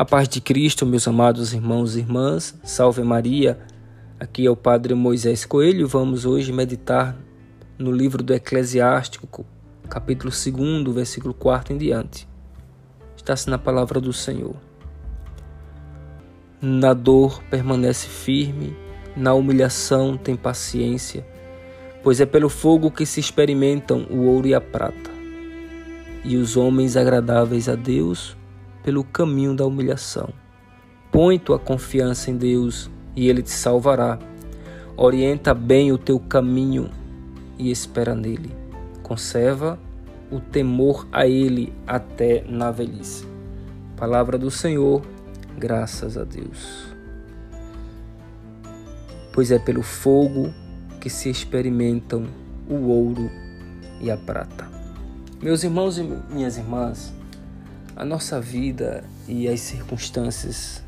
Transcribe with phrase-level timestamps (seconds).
[0.00, 3.58] A paz de Cristo, meus amados irmãos e irmãs, salve Maria.
[4.18, 5.86] Aqui é o Padre Moisés Coelho.
[5.86, 7.14] Vamos hoje meditar
[7.78, 9.44] no livro do Eclesiástico,
[9.90, 12.26] capítulo 2, versículo 4 em diante.
[13.14, 14.56] Está-se na palavra do Senhor.
[16.62, 18.74] Na dor permanece firme,
[19.14, 21.26] na humilhação tem paciência,
[22.02, 25.10] pois é pelo fogo que se experimentam o ouro e a prata.
[26.24, 28.39] E os homens agradáveis a Deus
[28.82, 30.28] pelo caminho da humilhação.
[31.10, 34.18] Põe tua confiança em Deus e Ele te salvará.
[34.96, 36.90] Orienta bem o teu caminho
[37.58, 38.54] e espera nele.
[39.02, 39.78] Conserva
[40.30, 43.26] o temor a Ele até na velhice.
[43.96, 45.02] Palavra do Senhor,
[45.58, 46.86] graças a Deus.
[49.32, 50.52] Pois é pelo fogo
[51.00, 52.26] que se experimentam
[52.68, 53.30] o ouro
[54.00, 54.68] e a prata.
[55.42, 57.12] Meus irmãos e minhas irmãs,
[57.96, 60.82] a nossa vida e as circunstâncias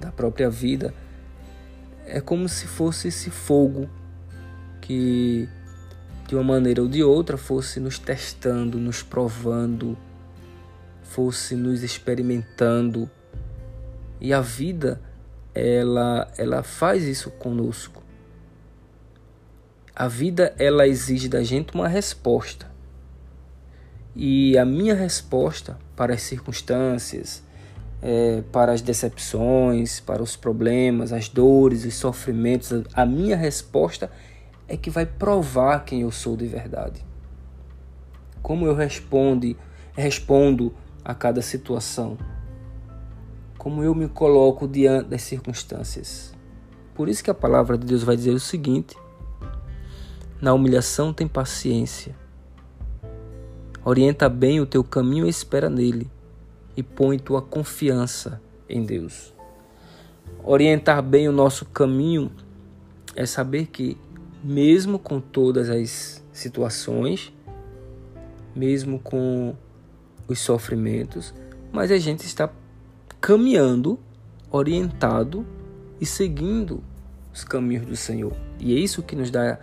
[0.00, 0.92] da própria vida
[2.06, 3.88] é como se fosse esse fogo
[4.80, 5.48] que
[6.26, 9.96] de uma maneira ou de outra fosse nos testando, nos provando,
[11.02, 13.08] fosse nos experimentando.
[14.20, 15.00] E a vida
[15.54, 18.02] ela ela faz isso conosco.
[19.94, 22.71] A vida ela exige da gente uma resposta.
[24.14, 27.42] E a minha resposta para as circunstâncias,
[28.02, 34.10] é, para as decepções, para os problemas, as dores, os sofrimentos, a minha resposta
[34.68, 37.02] é que vai provar quem eu sou de verdade.
[38.42, 39.56] Como eu respondo,
[39.96, 40.74] respondo
[41.04, 42.18] a cada situação.
[43.56, 46.34] Como eu me coloco diante das circunstâncias.
[46.94, 48.96] Por isso que a palavra de Deus vai dizer o seguinte:
[50.40, 52.21] na humilhação tem paciência
[53.84, 56.08] Orienta bem o teu caminho e espera nele,
[56.76, 59.34] e põe tua confiança em Deus.
[60.44, 62.30] Orientar bem o nosso caminho
[63.16, 63.98] é saber que,
[64.42, 67.32] mesmo com todas as situações,
[68.54, 69.56] mesmo com
[70.28, 71.34] os sofrimentos,
[71.72, 72.48] mas a gente está
[73.20, 73.98] caminhando,
[74.48, 75.44] orientado
[76.00, 76.84] e seguindo
[77.34, 78.32] os caminhos do Senhor.
[78.60, 79.58] E é isso que nos dá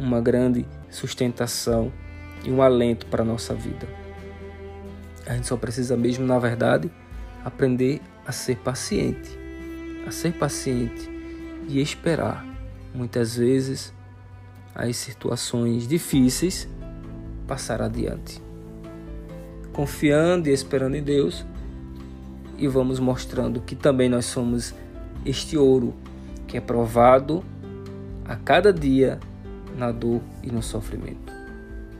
[0.00, 1.92] uma grande sustentação
[2.44, 3.86] e um alento para a nossa vida.
[5.26, 6.90] A gente só precisa mesmo, na verdade,
[7.44, 9.38] aprender a ser paciente,
[10.06, 11.08] a ser paciente
[11.68, 12.44] e esperar.
[12.94, 13.92] Muitas vezes
[14.74, 16.68] as situações difíceis
[17.46, 18.42] passar adiante.
[19.72, 21.46] Confiando e esperando em Deus
[22.58, 24.74] e vamos mostrando que também nós somos
[25.24, 25.94] este ouro
[26.46, 27.42] que é provado
[28.24, 29.18] a cada dia
[29.76, 31.31] na dor e no sofrimento.